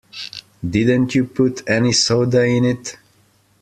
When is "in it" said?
2.43-2.97